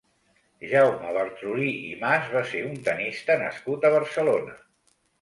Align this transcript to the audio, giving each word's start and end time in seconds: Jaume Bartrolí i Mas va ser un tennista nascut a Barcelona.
Jaume 0.71 1.11
Bartrolí 1.17 1.69
i 1.91 1.93
Mas 2.01 2.33
va 2.39 2.43
ser 2.55 2.65
un 2.73 2.83
tennista 2.91 3.39
nascut 3.47 3.89
a 3.93 3.97
Barcelona. 4.01 4.61